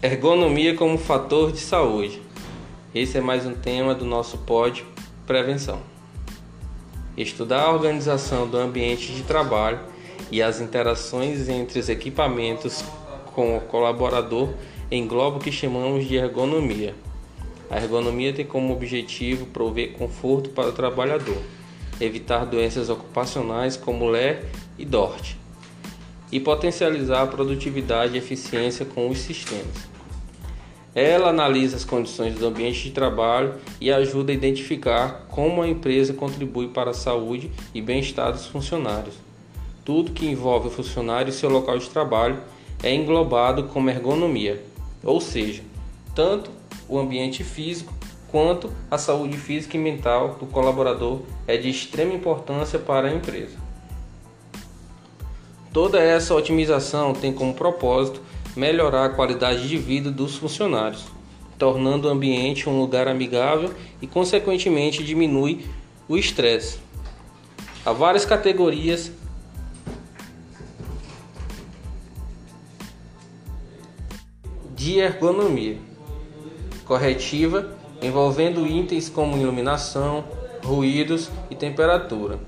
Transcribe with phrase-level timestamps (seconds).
[0.00, 2.22] Ergonomia como fator de saúde.
[2.94, 4.86] Esse é mais um tema do nosso pod
[5.26, 5.80] Prevenção.
[7.16, 9.80] Estudar a organização do ambiente de trabalho
[10.30, 12.84] e as interações entre os equipamentos
[13.34, 14.50] com o colaborador
[14.88, 16.94] engloba o que chamamos de ergonomia.
[17.68, 21.42] A ergonomia tem como objetivo prover conforto para o trabalhador,
[22.00, 24.44] evitar doenças ocupacionais como LER
[24.78, 25.47] e DORT
[26.30, 29.88] e potencializar a produtividade e eficiência com os sistemas.
[30.94, 36.12] Ela analisa as condições do ambiente de trabalho e ajuda a identificar como a empresa
[36.12, 39.14] contribui para a saúde e bem-estar dos funcionários.
[39.84, 42.38] Tudo que envolve o funcionário e seu local de trabalho
[42.82, 44.62] é englobado como ergonomia,
[45.02, 45.62] ou seja,
[46.14, 46.50] tanto
[46.88, 47.92] o ambiente físico
[48.28, 53.67] quanto a saúde física e mental do colaborador é de extrema importância para a empresa.
[55.72, 58.20] Toda essa otimização tem como propósito
[58.56, 61.04] melhorar a qualidade de vida dos funcionários,
[61.58, 65.66] tornando o ambiente um lugar amigável e, consequentemente, diminui
[66.08, 66.78] o estresse.
[67.84, 69.12] Há várias categorias
[74.74, 75.78] de ergonomia
[76.84, 80.24] corretiva, envolvendo itens como iluminação,
[80.64, 82.38] ruídos e temperatura.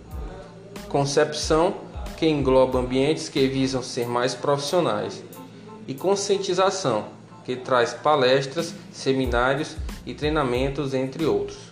[0.89, 1.90] Concepção
[2.21, 5.25] que engloba ambientes que visam ser mais profissionais,
[5.89, 7.07] e conscientização,
[7.47, 11.70] que traz palestras, seminários e treinamentos, entre outros.